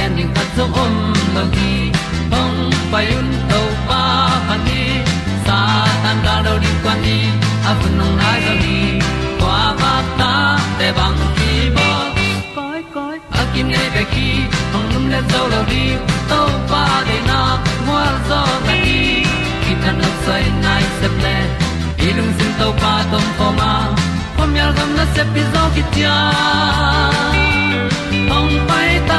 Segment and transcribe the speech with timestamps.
[0.00, 0.94] gen ding khat zo om
[1.34, 1.72] lo gi
[2.32, 2.58] hong
[2.92, 4.02] pai un to pa
[4.48, 4.82] pa ni
[5.46, 5.58] sa
[6.02, 7.18] tan da do di kwan ni
[7.70, 8.78] a bu nong nai zo ni
[9.40, 10.32] kwa ba ta
[10.78, 11.88] te bang ki bo
[12.56, 14.28] koi koi a kim nei be ki
[14.72, 15.84] hong lum le zo lo di
[16.30, 16.40] to
[16.70, 17.40] pa de na
[17.88, 19.00] mo zo ta ni
[19.64, 21.36] ki tan no sai nai se ple
[22.06, 23.72] ilung sin to pa tom pa ma.
[24.36, 26.16] Pom yal gam na se pi zo ki tia
[28.30, 29.18] hong pai ta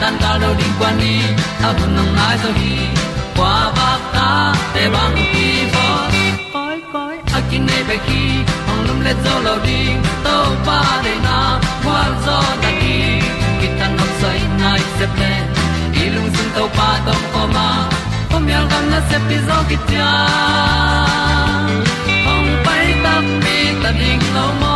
[0.00, 1.14] tan ga do đi qua ni.
[1.68, 2.74] A bu nang mai zo gi
[3.36, 4.28] qua ba ta
[4.74, 5.86] te bang ki bo
[6.54, 8.22] koi koi a kin nei be ki
[8.70, 9.80] ong lum le zo lo di
[10.24, 10.36] to
[10.66, 11.38] pa de na,
[11.84, 12.96] qua zo ta ki
[13.60, 15.06] ki tan nok sai nai se
[15.94, 17.68] đi lung sun to pa tom ko ma.
[18.30, 20.10] Pom yal gam na se pi zo ki tia
[22.32, 24.75] ong pai ta mi ta ding lo mo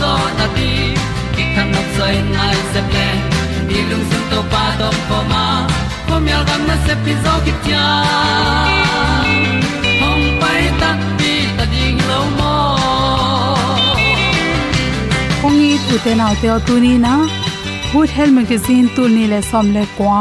[0.00, 0.70] zo na ti
[1.34, 3.08] ki kan nok sai nai se ple
[3.68, 5.44] ni lung sun to pa to pa ma.
[6.08, 7.86] Ko mi al gam na se pi zo ki tia
[10.00, 12.54] hom pai ta ti ta ding lo mo
[15.40, 17.14] kong ni tu te nau te tu ni na
[17.92, 20.18] good health magazine tu ni le som le kwa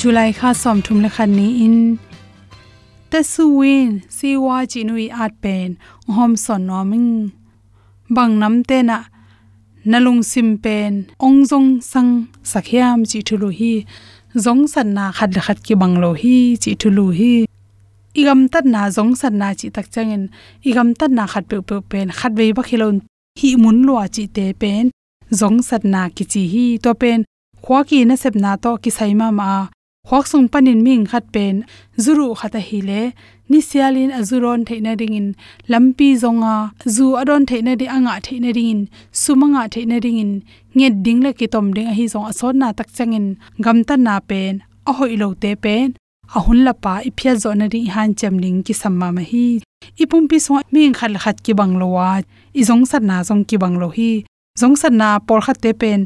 [0.00, 1.78] july kha som thum le khan ni in.
[3.12, 5.70] Tesuwin siwa chinui si at pen
[6.16, 7.10] hom son no ming
[8.16, 8.98] bang nam te na
[9.90, 10.92] nalung sim pen
[11.26, 12.10] ong jong sang
[12.50, 13.74] sakhyam chi thulu hi,
[14.44, 17.34] zong san na khat khat ki banglo hi chi thulu hi.
[18.20, 20.24] Igam tat na zong san na chi tak changin
[20.68, 22.96] igam tat na khat pe pe pen, khat vei ba khilon
[23.40, 24.84] hi mun lo chi te pen.
[25.40, 27.20] Zong san na ki chi hi to pen
[27.64, 29.50] khwa ki na sep na to ki saima ma
[30.08, 31.54] khwak sung panin ming khat pen,
[32.04, 33.02] zuru khata hi le,
[33.50, 35.28] ni sialin azuron theina ding in
[35.70, 36.56] lampi zonga,
[36.94, 38.80] zu adon theina di anga theina ding in
[39.22, 40.32] sumanga theina ding in
[40.76, 43.26] nge ding le ki tom ding a hi zong asot na tak changin
[43.64, 44.52] gamta na pen,
[44.90, 45.86] a hoi lo te pen,
[46.36, 49.22] a hun la pa i phia zo na ri han chem ning ki samma ma
[49.30, 49.46] hi.
[50.02, 52.08] Ipum pi so ming khal khat ki banglowa
[52.60, 54.12] i zong sat na zong ki banglo hi.
[54.60, 56.00] Zong sat na por khat te pen,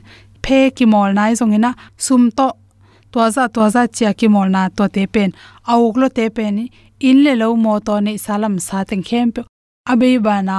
[0.44, 1.70] phe ki mol nai zong ina,
[2.06, 2.46] sum to
[3.16, 5.30] twaza twaza chia ki molna to te pen
[5.72, 6.56] auk te pen
[7.08, 9.42] in le lo mo to ne salam sa teng khem pe.
[9.92, 10.58] Abe bana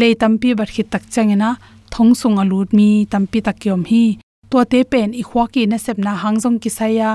[0.00, 1.50] le tampi bat khit tak changena
[1.92, 4.04] thong sung alut mi tampi takyom hi.
[4.50, 7.10] To te pen i khwa ki na sep na hangjong ki saya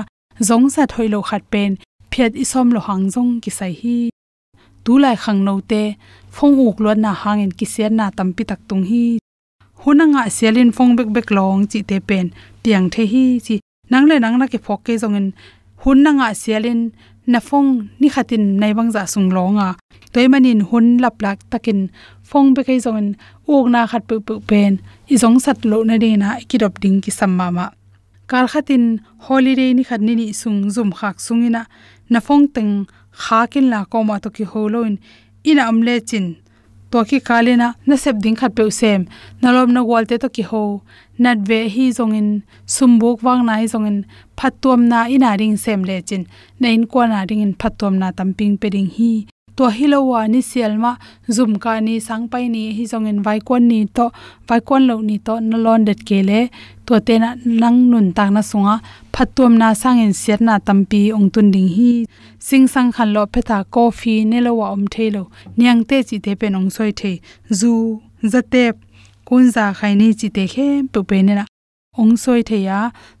[0.48, 1.70] zong sa thoilo khat pen,
[2.10, 3.98] phiat isom lo hangjong ki sai hi.
[4.84, 5.82] Tu lai khang no te,
[6.36, 9.04] phong uk lo na hangin ki ser na tampi tak tung hi.
[9.82, 12.26] Hunanga selin phong bek bek long chi te pen
[12.62, 13.56] piang the hi chi
[13.92, 15.26] nang le nang na ke phok ke zongin
[16.18, 16.80] nga sialin,
[17.32, 19.68] na phong ni khatin nei bang za sung lo nga
[20.12, 21.80] toy manin hun lap lak takin,
[22.30, 23.08] phong be kai zongin
[23.54, 24.72] ok na khat pu pu pen.
[25.12, 27.66] I zong sat lo na de na, ki dop ding ki sam ma ma.
[28.30, 28.84] Kal khatin,
[29.26, 31.62] holiday ni khat ni ni sung zum khak sungina
[32.12, 32.72] na phong teng,
[33.22, 34.94] kha kin la ko ma to ki holoin
[35.50, 36.26] ina amle chin.
[36.90, 39.02] To ki kalena na sep ding khat pe sem.
[39.42, 40.62] Nalom na walte to ki ho
[41.24, 42.28] nat ve hi zongin
[42.74, 43.98] sumbuk wang nai zongin
[44.38, 46.22] phatom na ina ring sem le chin.
[46.60, 49.12] Na in ko na ring in phatom na tamping pe ding hi.
[49.56, 50.92] To hilowa ni selma
[51.36, 54.06] zum ka ni sangpai ni hi zongin vai kon ni to,
[54.48, 56.40] vai kon lo ni to na lon det kele
[56.86, 57.28] to te na
[57.62, 58.76] nang nun tak na sunga,
[59.14, 61.92] phatom na sangin set na tampi ong tun ding hi.
[62.48, 65.22] Sing sang khan lo phetha coffee ne lo wa om thelo
[65.58, 67.12] niang te chi te pe nong soi the
[67.58, 67.72] zu
[68.32, 68.64] zate
[69.32, 71.44] kun za khai ni chi te khe pu pe ne na
[72.00, 72.78] ong soi the ya,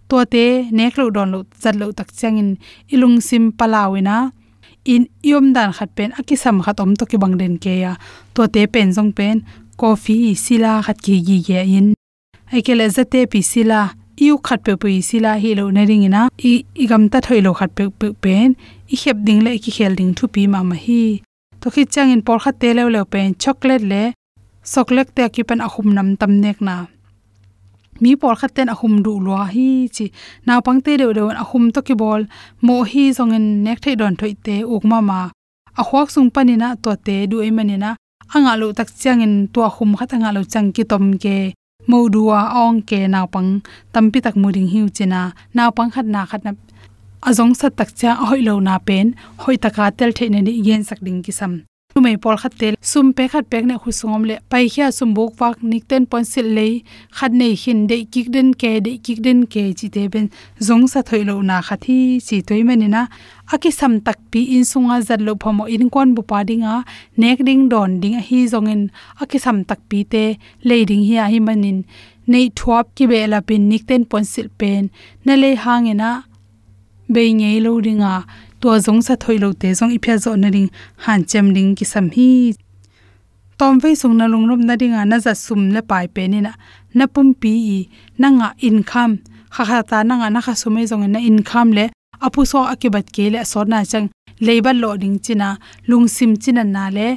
[0.08, 0.44] to te
[0.76, 2.50] nek lo don lo chat lo tak changin
[2.94, 4.16] ilung sim palawina
[4.84, 7.92] in yom dan khat pen, akisam khat om to ki bang den ke ya.
[8.34, 9.36] To te pen jong pen,
[9.80, 11.86] coffee sila khat ki gi ge in.
[12.52, 13.80] Ai ke le zate pi sila,
[14.24, 16.22] iu khat pe pu sila hi lo na ring ina.
[16.50, 18.48] I igam ta thoi lo khat pe pe pen,
[18.92, 21.22] i khep ding le ki khel ding thu pi ma ma hi.
[21.60, 24.02] To khi chang in por khat te le le pen, chocolate le
[24.64, 26.86] chocolate te ki pen ahum nam tam nek na.
[28.00, 30.06] Mi por khat ten ahum du lo hi chi.
[30.46, 32.22] Na pang te de de ahum to ki bol.
[32.66, 35.20] Mo hi zong en nek thei don thoi te uk ma ma.
[35.80, 37.90] A khwak sung panina to te du e manina
[38.34, 41.38] anga lo tak chang in to ahum khat anga lo chang ki tom ke.
[41.90, 43.50] Modua ong ke na pang
[43.92, 45.20] tampi tak muring hiu china
[45.54, 45.70] na.
[45.76, 46.52] Pang khat na khat na.
[47.28, 49.06] Azong sat tak cha hoi lo na pen.
[49.42, 51.52] Hoi taka tel the ne ni yen sak ding ki sam
[51.92, 55.14] tu tumei pol khat tel sum pe khat pek ne khusongom le pai khia sum
[55.16, 56.66] bok wak nik ten pon sil le
[57.18, 60.26] khat nei hin de kik den ke de kik den ke chi te ben.
[60.68, 63.02] Zong sa thoi lo na khathi chi toi mani na
[63.54, 66.74] aki sam tak pi in sunga zat lo phomo in kon bu pa dinga
[67.20, 68.82] nek ding don ding hi zong zongin
[69.22, 70.24] aki sam tak pi te
[70.68, 71.78] le ding hi a hi manin
[72.32, 74.82] nei thuap ki be la pin nik ten pon sil pen.
[75.24, 76.10] Na le hangena
[77.14, 77.72] be ngei lo
[78.62, 81.74] ringa to zong sa thoi lo te zong ipya zo na ring han chem ring
[81.74, 82.54] ki sam hi
[83.58, 86.40] tom ve sung na lung rom na ringa na za sum le pai pe ni
[86.40, 86.52] na
[86.94, 87.88] na pum pi i
[88.18, 89.14] na nga income
[89.54, 91.84] kha kha ta na nga na kha sume zong na income le
[92.20, 94.08] apu so akibat ke le so na chang
[94.40, 95.48] labor lo ding china
[95.88, 97.08] lung sim china na le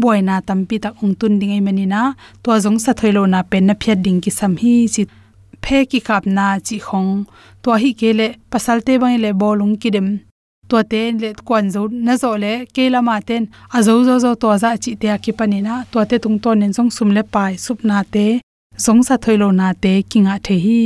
[0.00, 2.00] boina tampi tak ong tun ding ai mani na
[2.42, 5.02] to zong sa thoilo na pen na phiat ding ki sam hi chi
[5.64, 7.10] phe ki kap na chi khong
[7.62, 10.08] to hi ke le pasal te bai le bolung ki dem
[10.68, 13.42] to ten le kwan zo na zo le ke la ma ten,
[13.76, 16.56] a zo zo zo to za chi te ki pani na to te tung ton
[16.60, 18.26] nen jong sum le pai, sup na te,
[18.84, 20.80] zong sa thoilo na te kinga the hi.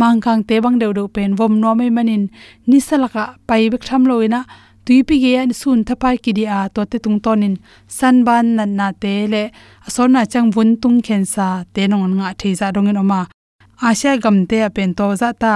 [0.00, 2.24] Mang kang te bang deu deu pen, vom no mai e manin,
[2.68, 4.46] ni salaka pai bek tham loina e
[4.86, 7.54] tui pi ge an sun thapai ki dia to te tung tonin
[7.96, 9.42] san ban nan na te le
[9.94, 13.20] so na chang vun tung khen sa, te nong nga thei za dong en oma.
[13.88, 15.54] Asya gam te a pen to za ta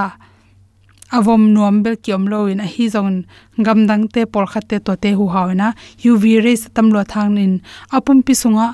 [1.10, 3.24] avom nuam bel kiom lo in a hi zong
[3.66, 5.68] gam dang te por khat te to te hu hawna
[6.10, 7.52] uv rays tam lo thang nin.
[7.96, 8.68] Apum pi sunga,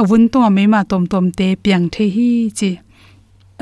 [0.00, 2.70] avun to me ma tom tom te piang the hi chi.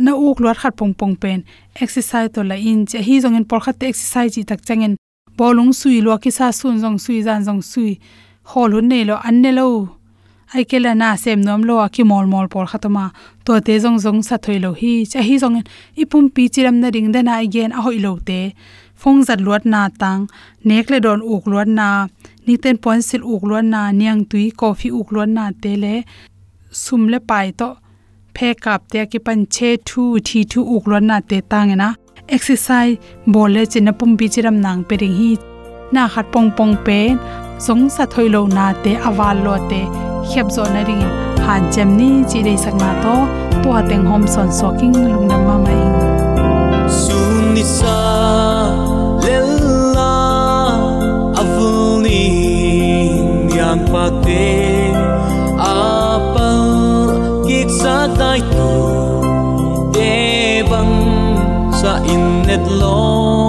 [0.05, 1.45] Na uk lot khat pong pong pen,
[1.83, 4.97] exercise to la in che hi zong in por khat te exercise chi tak changen
[5.37, 7.99] bolung sui lo ki sa sun zong sui, zan zong sui.
[8.53, 9.69] Hol hun nei lo, an ne lo
[10.55, 13.05] ai kela na sem nom lo ki mol mol por khatama
[13.45, 14.93] to te jong jong sa thoi lo hi.
[15.13, 15.57] Cha hi jong
[16.03, 18.41] ipum pi chiram na ring dana again a hoi lo te.
[19.01, 20.21] Phong zat luat na tang.
[20.69, 21.89] Nek le don uk luat na.
[22.47, 23.81] Ni ten pon sil uk luat na.
[23.99, 25.95] Niang tui coffee uk luat na te le.
[26.83, 27.69] Sum le pai to.
[28.37, 31.89] Phe kap te ki pan che thu, thi thu uk luat na te tang na
[32.29, 32.97] exercise
[33.27, 35.31] bole china pum pi chiram nang pe ring hi.
[35.95, 36.99] Na khat pong pong pe.
[37.65, 40.99] Zong sa thoi lo na te awal lo te khep zo na ri
[41.47, 43.15] han chem ni chi dei sak na to
[43.63, 45.83] to ateng hom son soking lung nam ma mai.
[47.01, 47.99] Sun ni sa
[49.27, 50.17] lella
[51.41, 52.27] avuni
[53.59, 54.49] yang pa te
[55.59, 56.51] apa
[57.47, 58.71] kit sa tai tu
[59.95, 60.13] te
[60.71, 60.95] bang
[61.81, 63.44] sa innet lo.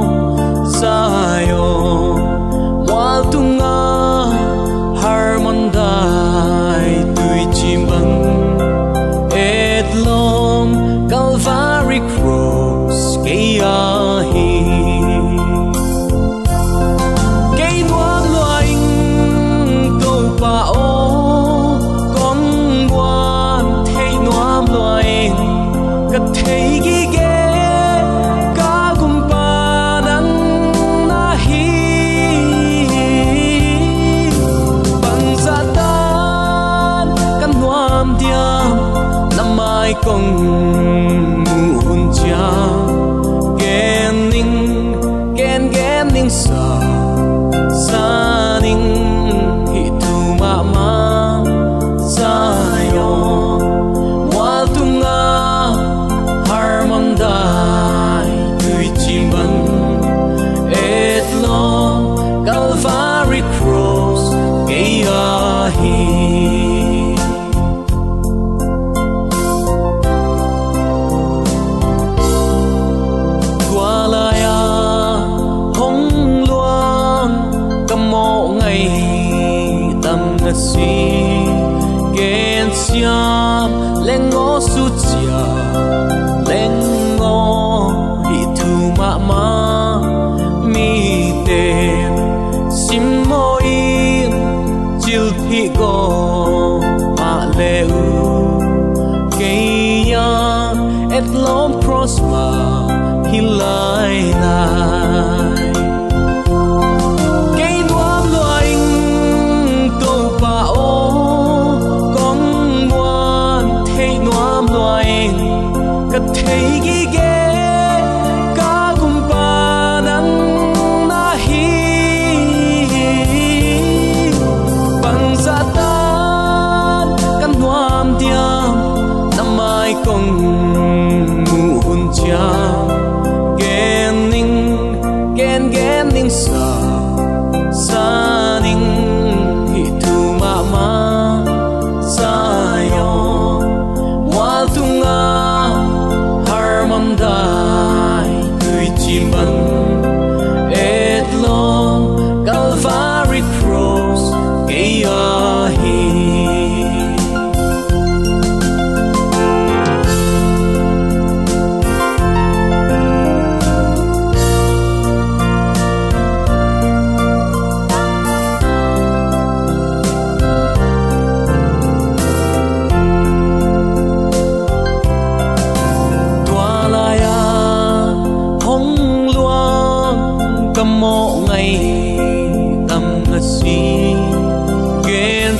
[26.33, 27.04] take it.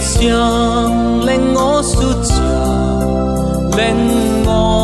[0.06, 4.75] 上令我說着，令我。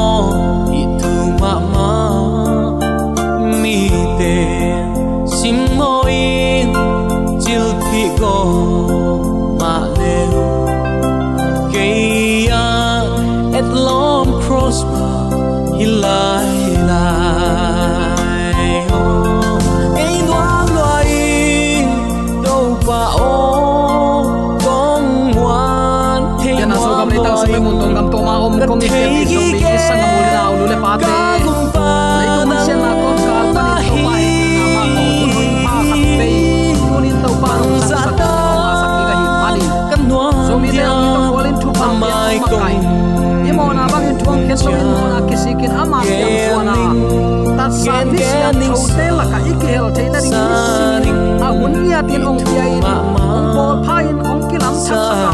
[52.09, 55.29] Tin ong pia in ong bol phain ong kilam thak saka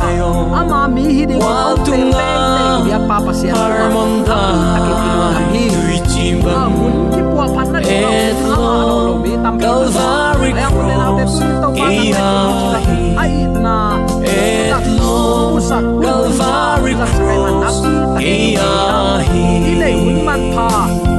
[0.59, 4.39] ama mi hi ding ong te te te ya pa pa sia harmon da
[4.73, 5.65] takin ilwa hi
[6.51, 8.11] a hun ki puwa phan na ni ama
[8.51, 8.59] no
[8.89, 9.69] lo bi tam ki
[10.75, 11.35] cross
[12.11, 12.29] ya
[13.23, 13.33] ai
[13.65, 13.77] na
[14.23, 15.17] et lo
[16.03, 17.79] calvary cross
[18.57, 18.71] ya
[19.29, 20.69] hi ile hun man pha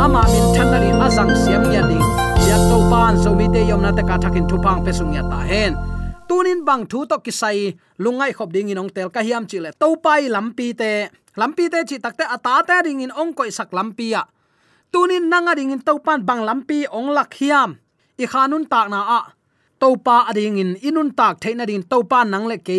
[0.04, 2.17] ama min than na ni azang siam ya ding
[2.48, 5.20] ya to pan so mi te yom na ta ka thakin thupang pe sung ya
[5.28, 5.76] ta hen
[6.28, 9.88] tunin bang thu to kisai lungai khop ding in ong tel ka hiam chile to
[10.04, 10.92] pai lampi te
[11.40, 14.22] lampi te chi takte ata te ding in ong koi sak lampi ya
[14.92, 17.70] tunin nanga ding in to pan bang lampi ong lak hiam
[18.22, 19.20] i khanun tak na a
[19.80, 22.78] to pa ading in inun tak theina din to pa nang le ke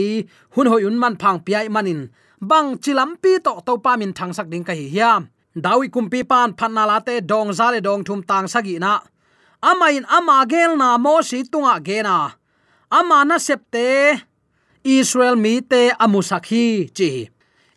[0.53, 2.01] hun hoi un man phang piai manin
[2.49, 5.21] bang chilampi to to pa min thang sak ding ka hi hiam
[5.65, 8.93] dawi kumpi pan phanna la te dong zale dong thum tang sagi na
[9.61, 12.35] amain ama gel na mo si tunga gena.
[12.91, 14.21] Ama na septe
[14.83, 17.29] israel mi te amusakhi chi.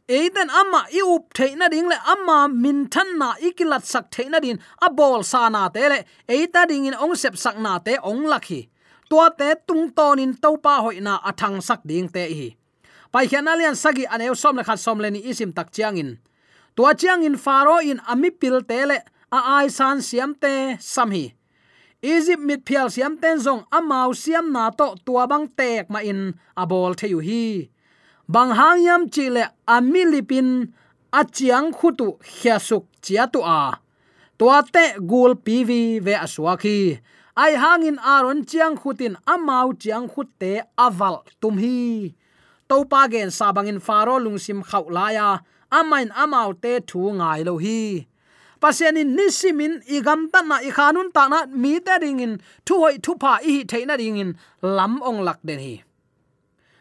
[0.08, 4.58] Eiden ama i up theina ding le ama min than na ikilat sak theina din
[4.80, 5.98] a bol sa na te le.
[6.28, 8.68] Eita ding in ong sep sak na te ong lakhi.
[9.10, 12.48] Tua te tung ton in to pa hoi na athang sak ding te hi.
[13.12, 16.18] Pai khian alian sagi aneu som le khat som le ni isim tak chiang in.
[16.76, 18.98] Tua chiang in faro in ami pil te le
[19.30, 21.34] a ai san siam te sam hi
[22.02, 26.34] egypt mit phial siam ten zong amau siam na to tua bang tek ma in
[26.62, 27.70] abol theu hi.
[28.28, 29.44] Bang hang yam chile
[29.74, 30.48] amilipin
[31.12, 32.58] achiang khutu khia
[33.04, 33.78] chia tu a.
[34.38, 35.70] Tua te gul pv
[36.04, 36.98] ve aswa khi.
[37.36, 42.14] Ai hangin aron chiang khutin amau chiang khut te aval tum hi.
[42.68, 45.28] To pa gen sabangin faro lungsim khau laya
[45.78, 48.11] amain amau te thu ngai lo hi
[48.62, 53.32] pasianin nisimin igam tan na ikhanun ta na mi ta ringin thu hoi thu pa
[53.42, 55.74] i theina ringin, lam ong lak den hi.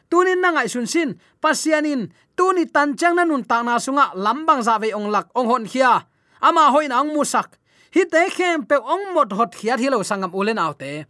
[0.09, 1.09] Tunin na ngai sun sin,
[1.41, 5.49] pasianin tuni tan chang na nun ta na sunga lambang za ve ong lak ong
[5.51, 6.05] hon khia.
[6.47, 7.57] Ama hoi na ang musak
[7.95, 11.09] hi te khem pe ong mot hot khia thilo sangam ulen autte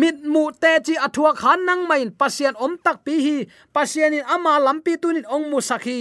[0.00, 3.36] mit mu te chi athua khan nang main pasian om tak pi hi.
[3.74, 6.00] Pasianin ama lampi tunin ong musak hi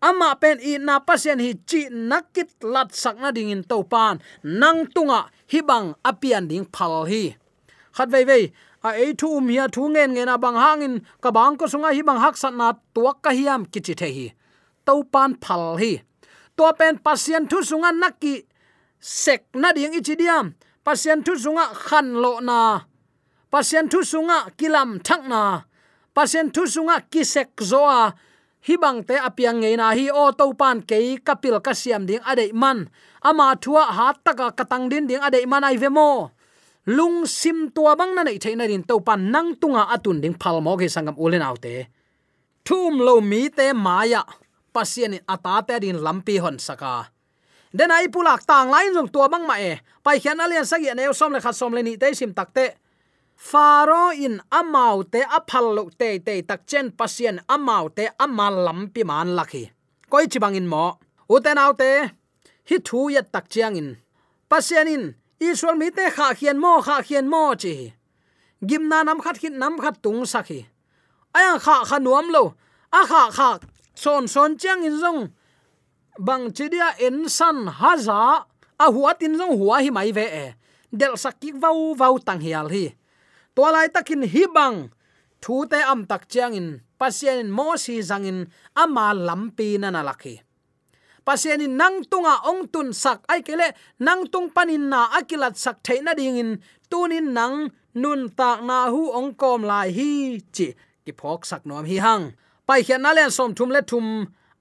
[0.00, 5.30] ama pen i na pasien hi chi nakit lat sakna ding in pan nang tunga
[5.52, 7.36] hibang apian ding phal hi.
[7.92, 8.52] Khat vei vei,
[8.82, 12.02] a e thu um hia thu ngen ngen abang hangin ka bang ko sunga hi
[12.02, 14.26] bang hak sat na tuak ka hiam kichi the hi.
[14.86, 16.02] Topan phal hi.
[16.56, 18.34] To pen pasien thu sunga nakki
[19.00, 20.54] sek na ding ichi diam.
[20.84, 22.80] Pasien thu sunga khan lo na.
[23.52, 25.62] Pasien thu sunga kilam thak na.
[26.14, 28.12] Pasien thu sunga kisek zoa
[28.66, 32.20] hi bang te apiang ngei na hi o to pan ke kapil ka siam ding
[32.24, 32.88] ade man.
[33.24, 36.32] Ama thua ha taka katang din ding ade man ai vemo
[36.86, 40.60] lung sim tua bang na nei theina rin to pan nang tunga atun ding phal
[40.64, 41.88] mo ge sangam ulen autte
[42.64, 44.24] thum lo mi te maya.
[44.70, 47.10] Pasien ata te din lampi hon saka.
[47.74, 49.82] Den ai pulak tang lain jong tua bang ma e.
[50.04, 52.78] Pai khian alian sagi ne som le khat som le ni te sim takte
[53.48, 59.02] faro in amau te aphal lo te te tak chen pasien amau te amal lampi
[59.10, 59.64] man lakhi
[60.10, 60.98] koi chibang in mo.
[61.30, 61.90] Uten autte
[62.68, 63.88] hi thu ya tak chiang in.
[64.50, 65.04] Pasien in,
[65.38, 67.94] israel mi te kha khian mo, kha khian mo chi.
[68.68, 70.60] Gimna nam khat khit nam khat tung sakhi
[71.36, 72.44] aya kha kha nuam lo.
[72.92, 73.48] A kha kha
[73.94, 75.22] son son chiang in zong.
[76.18, 78.18] Bang chidia en san haza
[78.84, 80.46] a huatin zong huwa hi mai ve e.
[80.92, 82.84] Del sakik vau vau tang hial hi
[83.60, 84.88] tolai takin hibang.
[85.44, 86.68] Thu te am tak chiang in
[87.00, 88.48] pasien mo si zangin.
[88.82, 90.00] Ama lampi na na
[91.26, 93.68] pasien in nang tunga ong tun sak ai kele.
[94.00, 96.50] Nang tung panin na akilat sak theina dingin.
[96.90, 97.56] Tunin nang
[98.02, 100.68] nun ta na hu ong kom lai hi chi.
[101.04, 102.24] Ki phok sak nom hi hang.
[102.66, 104.06] Pai khian na len som thum le thum.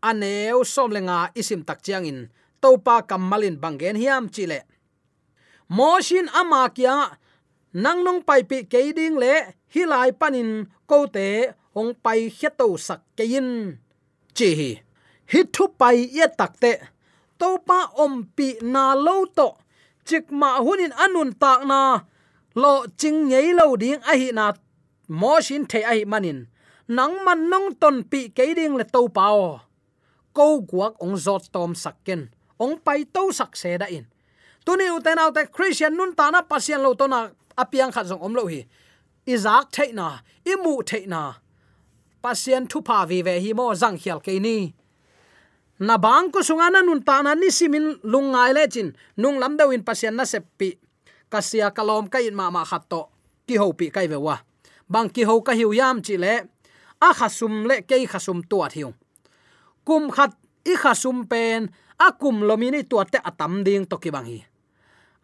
[0.10, 2.20] Aneu som lenga isim tak chiang in
[2.62, 4.60] topa kamalin bangen hiam chile
[5.70, 6.96] moshin ama kya
[7.74, 9.34] nang nong pai pi ke ding le,
[9.74, 13.78] hi lai panin ko te ong pai kheto sak ke kein
[14.34, 14.72] chi hi
[15.32, 16.74] hit thu pai ye tak te
[17.40, 19.56] to pa om pi na lo to,
[20.04, 22.04] chik ma hunin anun tak na,
[22.62, 24.52] lo ching ngei lo ding a hi na,
[25.08, 26.52] mo shin the a hi manin.
[26.90, 29.62] Nang man nong ton pi ke ding le to pa o.
[30.36, 32.22] Ko guak ong zot tom sakken
[32.60, 34.06] ong pai to sak se da in.
[34.66, 38.44] Tuni uten out christian nun ta na pasien lo to na apiang khat jong omlo
[38.52, 38.62] hi.
[39.28, 40.08] Izak theina
[40.52, 41.24] imu theina
[42.24, 44.58] pasien thu pa vi ve hi mo zang khial ke ni.
[45.88, 48.90] Na bang ko sunga na nun ta na ni simin lungai le chin.
[49.22, 50.70] Nung lam dawin pasien na seppi
[51.32, 53.02] kasia kalom kai ma ma khat to.
[53.48, 54.36] Ki ho pi kai vewa
[54.90, 56.34] bang ki ho ka hiu yam chi le.
[57.00, 58.92] A khasum le ke khasum tu athiu
[59.90, 60.38] kum khat
[60.70, 61.66] i khasum pen,
[61.98, 64.49] a kum lomini tu te atam ding to ki bang hi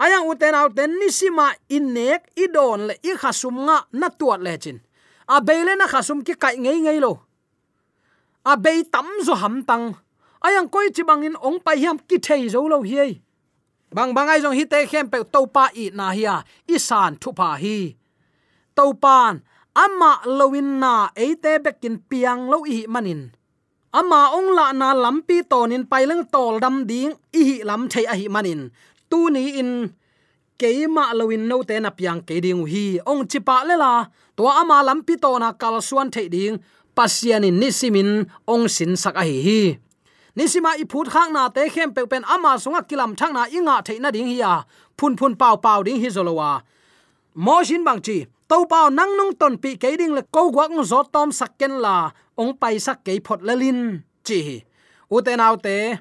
[0.03, 4.79] ayang uten out ten nisima inek idon le, i khasum nga na tuat le chin.
[5.27, 7.13] A beile na khasum ki kai ngei ngei lo.
[8.45, 9.95] A bei tam zo ham tang.
[10.45, 13.25] Ayang koi chi bangin ong pai hiam ki thei zo lo hi
[13.95, 16.25] bang bang ai jong hi te khem pe to pa i na hi
[16.75, 17.95] isan thu pa hi.
[18.75, 19.33] To pan,
[19.83, 21.27] ama lowin na e
[21.65, 23.21] bekin piang lo i manin.
[23.99, 28.15] Ama ong la na lampi tonin pailang tol dam ding i hi lam thei a
[28.19, 28.61] hi manin
[29.09, 29.93] tu ni in
[30.59, 32.99] keima lowin no te na piang ke ding hi.
[33.05, 36.59] Ong chipa le la to ama lampi to na kal suan the ding.
[36.95, 39.61] Pasianin nisimin, ong sin sak a hi hi.
[40.35, 43.83] Nisima i phut khang na te khem pe pen ama sunga kilam thang na inga
[43.85, 44.63] theina ding hiya
[44.97, 46.61] phun phun pau pau ding hi zolowa
[47.35, 48.17] mo shin bang chi,
[48.49, 51.79] to pau nang nong ton pi ke ding le ko gwak ng zo tom sakken
[51.83, 52.11] la.
[52.35, 54.63] Ong pai sak ke phot lelin chi
[55.11, 55.99] u te nau te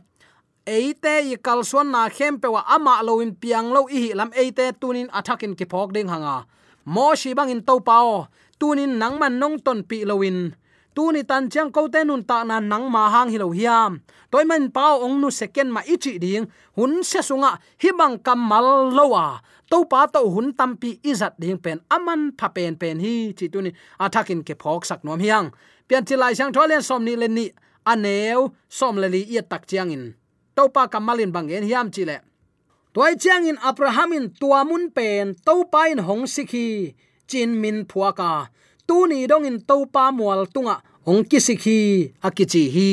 [0.67, 5.55] eite i kalsuan na khem pewa ama loin piang lo i lam eite tunin attackin
[5.59, 6.49] ki phok ding hanga.
[6.85, 8.29] Mo shi bang in to pao
[8.61, 10.57] tunin nang man nong ton pi loin
[10.95, 14.01] tuni tan chang ko te nun ta na nang ma hang hi lo hiam.
[14.31, 16.47] Toy man pao ong nu second ma ichi ding.
[16.77, 21.79] Hun se sunga hi bang kamal lowa to pa to hun tampi izat ding pen.
[21.91, 25.53] Aman pha pen pen hi chi tu ni athakin ke phok sak nom hiang.
[25.89, 27.47] Pian chi lai sang tholen som ni len ni.
[27.85, 30.17] Aneu som leli i tak chiang in
[30.57, 32.23] topa kamalin bangen hiam chile.
[32.95, 36.95] Toy chiang in abrahamin tuamun pen topa in hong sikhi,
[37.27, 38.49] chin min phuaka.
[38.87, 42.93] Tu ni dong in topa mual tunga, hong kisikhi akichi hi.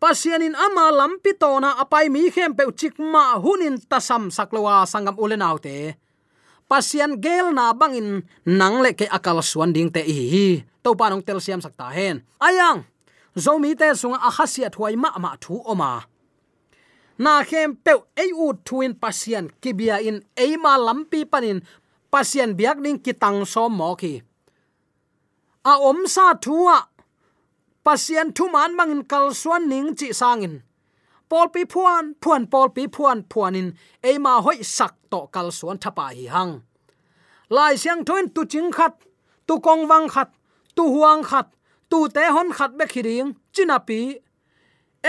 [0.00, 6.00] Pasianin ama lampi tona apai mi khem pe chikma hunin tasam saklowa sangam ulenaute
[6.70, 11.26] pasian gel na bangin nang le ke akal suan ding te hi to pa nong
[11.26, 12.22] tel siam sakta hen.
[12.38, 12.86] Ayang!
[13.36, 16.02] Zomi te sunga khasia thuai ma ma thu oma.
[17.18, 21.60] Na khem pe ei u thuin pasian kibia in ei ma lampi panin
[22.12, 24.22] pasian biak ning kitang so mo ki.
[25.64, 26.78] A om sa thua
[27.84, 30.62] pasian thu man mangin kal suan ning chi sangin.
[31.28, 33.68] Pol pi phuan phuan pol pi phuan phuanin
[34.02, 36.52] eima hoi sak to kal suan thapa hi hang.
[37.50, 38.94] Lai siang thoin tu ching khat,
[39.46, 40.30] tu kong wang khat,
[40.74, 41.46] tu huang khat
[41.90, 44.00] tu te hon khat be khiring chinapi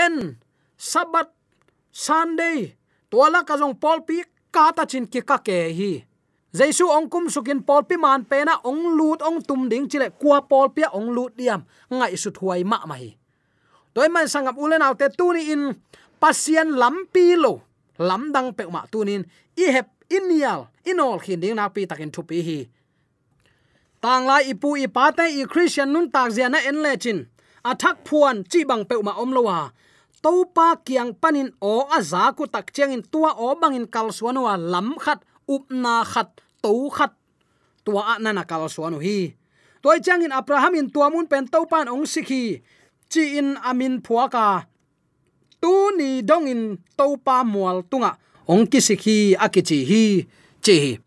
[0.04, 0.14] en
[0.76, 1.28] sabat
[2.04, 2.74] sunday
[3.10, 4.16] tola ka jong pol pi
[4.54, 5.92] ka ta chin ki ka ke hi.
[6.52, 10.12] Jaisu ong kum sukin pol pi man pe na ong lut ong tum ding chile
[10.20, 13.16] kwa pol pi ong lut diam, ngai su thuai ma mai
[13.94, 15.76] toy man sangap ulen autte tuni in
[16.20, 17.60] pasien lampi lo
[18.00, 19.24] lamdang pe ma tunin
[19.56, 22.58] i hep inial inol khin ding na pi takin thupi hi
[24.02, 27.18] tang lai ipu i pa te i christian nun tak zia na en le chin.
[27.70, 29.58] Athak phuan chi bang pe ma om lowa
[30.22, 34.54] to pa kiang panin o aza ku tak cheng in tua o bangin kal suanwa
[34.54, 35.18] lam khat,
[35.50, 36.30] up na khat
[36.62, 37.12] to khat.
[37.84, 39.34] Tua na na kal suanu hi.
[39.82, 42.62] Toy chang in abraham in tua mun pen to pan ong sikhi.
[43.10, 44.66] Chi in amin phuaka
[45.62, 48.14] tu ni dong in to pa mual tunga.
[48.46, 50.04] Ong ki sikhi akichi hi.
[50.62, 50.98] Chi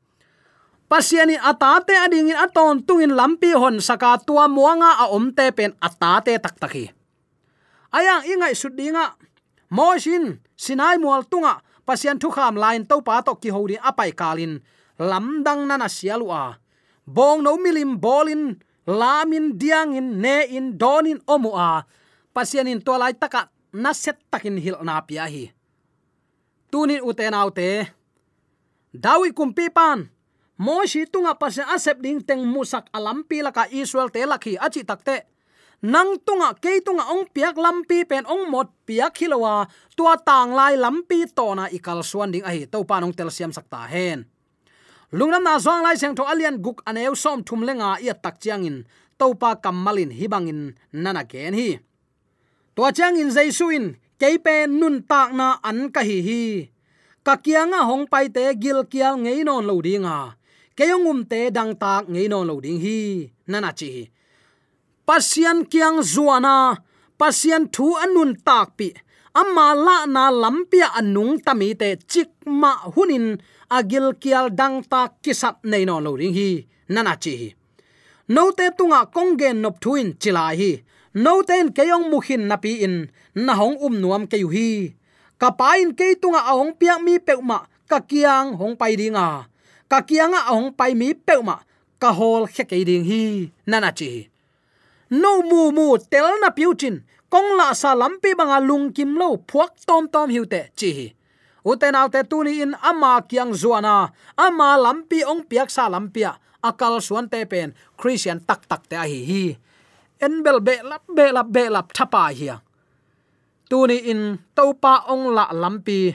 [0.95, 6.88] pasiani atate adingin aton tungin lampi hon saka tua muanga a omte pen atate taktaki.
[7.91, 9.19] Ayang ingai sudinga
[9.75, 11.60] moshin sinai mual tunga.
[11.84, 14.63] Pasian thu kham line to pa to ki hori apai kalin.
[14.95, 16.55] Lamdang nana sialua.
[17.03, 18.55] Bong no milim bolin,
[18.88, 21.84] lamin diangin ne in donin omua.
[22.31, 25.51] Pasianin to lai taka na set takin hil na pia hi
[26.71, 27.88] tunin uten autte
[28.91, 30.12] dawi kumpi pan
[30.58, 35.28] moshi tunga pase asep ding teng musak alampi à laka israel te lakhi achi takte
[35.84, 40.80] nang tunga ke tunga ong piak lampi pen ong mot piak khilowa tua tang lai
[40.80, 44.24] lampi to na ikal suan ding ahi to panong tel siam sakta hen
[45.12, 48.63] lungnam na zong lai seng tho alian guk aneu som thum lenga ia tak chiang
[48.63, 48.88] in
[49.20, 51.80] to pa kamalin hibangin nana ken hi.
[52.76, 56.44] To chiang in jaisuin keipe nun tak na an ka hi hi.
[57.26, 60.36] Ka kianga hong pai te gil kial ngei non lo dinga
[60.78, 63.00] keyongum te dang tak ngei non lo ding hi.
[63.52, 63.90] Nana chi
[65.08, 66.56] pasian kyang zuana
[67.20, 68.88] pasian thu anun tak pi.
[69.42, 73.28] Amma la na lampia anung tami te chikma hunin.
[73.78, 76.50] Agil kial dang ta kisat nei no lo ring hi.
[76.94, 77.50] Nana chi hi.
[78.36, 80.72] No te tunga kongen nop thuin chila hi.
[81.24, 82.96] No ten keyong mukhin napi in.
[83.46, 84.70] Na hong um nuam ke yu hi.
[85.42, 89.28] Kapain in ke tunga ahong piak mi peuma ka kiang hong pai dinga
[89.91, 91.62] ka kianga ong pai mi peuma
[92.02, 94.28] ka hol khe ke ding hi, nana chi.
[95.10, 99.71] No mu mu tel na piuchin kong la sa lampi banga lung kim lo phuak
[99.88, 101.13] tom tom hiute chi
[101.65, 107.26] uten autte tuni in ama kiang zuana ama lampi ong piak sa lampia, akal suan
[107.26, 109.43] te pen, christian tak tak te hi hi.
[110.21, 112.54] En bel be lap be lap be lap thapa hi
[113.69, 116.13] tuni in topa ong la lampi.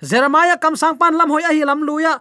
[0.00, 2.20] Jeremiah kam sang pan lam hoi a hi lam luya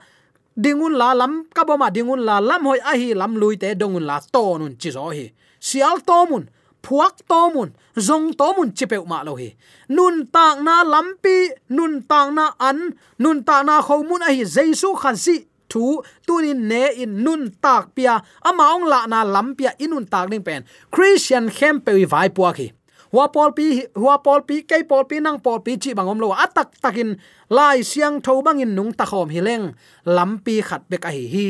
[0.57, 4.05] dingun la lam, ka boma dingun la lam hoi a hi lam lui te dongun
[4.09, 5.31] la to nun chi zo hi.
[5.59, 6.45] Sial to mun
[6.85, 9.49] phuak to mun, zong to mun chipe ma lo hi.
[9.89, 14.93] Nun tak na lampi nun tak na an, nun tak na khomun a hi jesu
[15.01, 15.35] khan si
[15.69, 20.61] thu, tunin ne in nun tak pia amaong la na lampia inun tak ning pen.
[20.93, 22.67] Christian khem pe vai puak hi
[23.15, 26.35] hua pol pi hua pol pi kai pol pi nang pol pi chi bangom lo
[26.35, 27.15] atak takin
[27.47, 29.71] lai siang tho bangin nung ta khom hileng.
[30.15, 31.49] Lampi khat bek a hi hi.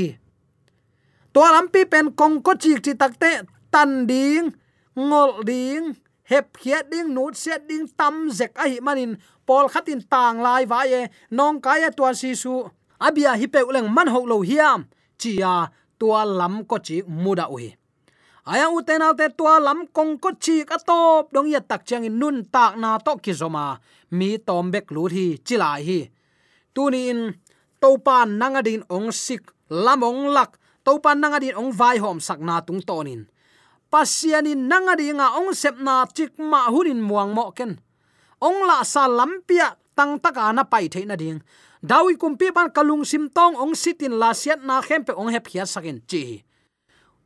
[1.34, 3.32] To lampi pen kong ko chi chi takte
[3.74, 4.54] tan ding,
[4.96, 5.98] ngol ding,
[6.30, 9.18] hep khia ding, nut set ding, tam zek a hi manin.
[9.48, 11.02] Pol khatin tang lai wa ye,
[11.38, 12.54] nong ka ya tua si su.
[13.02, 14.86] Abia hi pe uleng man ho lo hiam.
[15.18, 15.54] Chia
[16.00, 17.74] tua lam ko chi muda ui
[18.46, 22.22] aya uten alte tua lam kong ko chi ka top dong ya tak chang in
[22.22, 23.82] nun tak na to ki zoma
[24.14, 26.06] mi tom bek lu hi chila hi.
[26.70, 27.34] Tuni in
[27.82, 33.26] topan nangadin ong sik lamong lak topan nangadin ong vai hom sak na tung tonin
[33.90, 37.82] pasianin nanga dinga ong sepna chik ma hunin muang mo ken.
[38.46, 41.42] Ong la sa lampia tang taka na pai theina ding.
[41.82, 45.50] Dawi kumpi ban kalung sim tong ong sitin la siat na khem pe ong hep
[45.50, 46.45] hiat sakin chi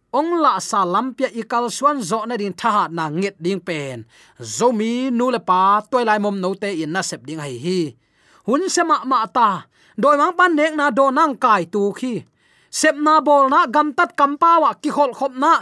[0.10, 4.06] ong la sa lampia ikal suan zo na din tha na nget ding pen.
[4.42, 7.80] Zomi nu le pa toy lai mom no te in na sep ding hai hi.
[8.48, 9.50] Hun se ma ma ta.
[10.02, 12.14] Doi mang pan nek na do nang kai tu khi.
[12.80, 15.54] Sep na bol na gam tat kam pa wa ki khol khop na.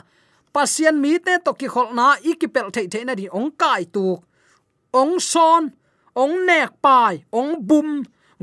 [0.54, 4.06] Pasien mi te to ki khol na ikipel thei thei na di ong kai tu.
[5.00, 5.64] Ong son,
[6.16, 7.90] ong nek pai, ong bum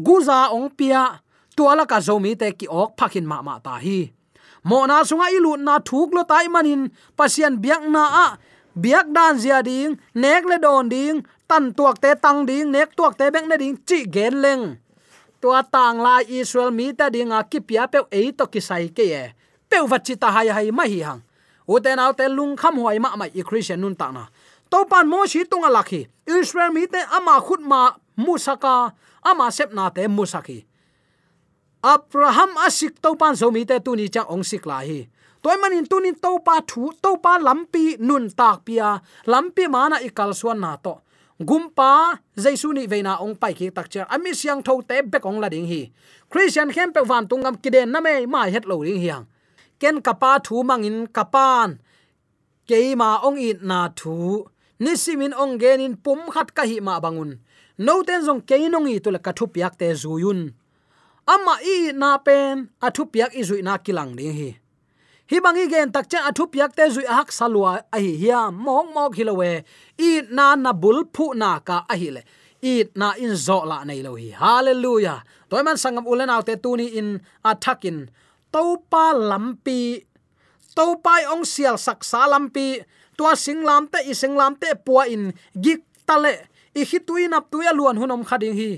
[0.07, 1.05] guza ong pia.
[1.57, 4.24] Tuala ka zomi te ki ok phakin ma ma ta hi
[4.65, 8.29] mo na sunga ilu na thuk lo tai manin pasian biak na a.
[8.75, 13.15] Biak dan zia ding, nek le don ding, tan tuak te tang ding, nek tuak
[13.15, 14.65] te bek na ding, chi gen leng.
[15.39, 18.89] Tua tang la israel mi ta ding a ki pia pe e to ki sai
[18.89, 19.25] ke ye.
[19.69, 21.21] Pe wat chi ta hai hai ma hi hang.
[21.69, 24.27] U te nau te lung kham hoi ma ma i christian nun ta na.
[24.73, 29.71] To pan mo shi tunga lakhi israel mi te ama khut ma musaka, ama sep
[29.77, 30.65] na te musaki
[31.85, 35.05] abraham asik to pan zo mi te tu ni cha ong sik la hi.
[35.45, 39.05] Toy manin tunin to pa thu to pa lampi nun tak pia.
[39.29, 41.05] Lampi mana ikal suan na to.
[41.49, 45.39] Gumpa, jaisu ni veina ong pai ki tak cha ami siang tho te bek ong
[45.43, 45.93] la ding hi.
[46.33, 49.29] Christian khem pe van tungam kiden na me ma het lo ding hiang
[49.81, 51.77] ken kapa thu mangin kapan.
[52.69, 54.49] Keima ong it na thu.
[54.81, 57.37] Nisimin ong genin pum khat ka hi ma bangun.
[57.77, 60.41] No ten zong keinong i tula kathu piak te zuyun
[61.27, 64.51] ama i na pen athu piak i zui na kilang ding hi.
[65.31, 68.87] Hi bangi gen tak cha athu piak te zui hak salwa a hi hiya mok
[68.95, 69.51] mok hilowe
[69.99, 72.23] i na na bul phu na ka a hi le.
[72.65, 74.33] I na in zo la nei lo hi.
[74.33, 75.21] Hallelujah.
[75.49, 78.09] Toy man sangam ulen autte tuni in athakin
[78.53, 80.01] topa lampi.
[80.77, 82.81] Topai ong sial sak sa lampi.
[83.17, 87.97] Tua singlam te, i singlam te puwa in gik tale i hitui ap tuya luan
[88.01, 88.71] hunom khading hi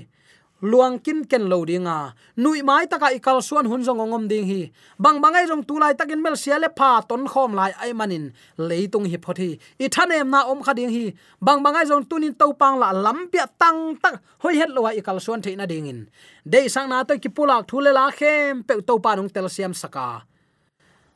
[0.61, 2.13] luang kin ken lo dinga.
[2.37, 4.71] Nui mai taka ikal suan hun zong ngom ding hi.
[4.97, 8.33] Bang bangai tu lai takin mel siale pha ton khom lai ai manin.
[8.57, 11.13] Leitung hi phothi i thanem na om khading hi.
[11.41, 15.41] Bang bangai jong tunin to pang la lampia tang tak hoi het lo ikal suan
[15.41, 16.07] theina dingin
[16.45, 19.73] dei sang na to ki pulak thule la khem pe to pa nong tel siam
[19.73, 20.23] saka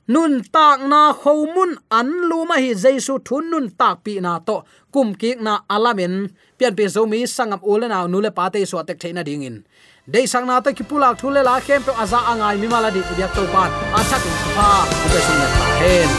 [0.07, 4.63] nun tak na khomun an luma hi jaisu thun nun tak pi na to.
[4.93, 9.23] Kum ki na Alamin pian pe zomi sangam ule na nule pate so tek theina
[9.23, 9.65] ding in.
[10.09, 12.99] Dei sang na ta ki pula thule la khem pe aza angai mi mala di
[12.99, 13.71] ubyak to pan.
[13.97, 14.69] Acha in pha
[15.11, 15.47] pe sung na
[15.81, 16.09] hen.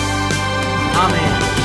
[1.02, 1.61] Amen.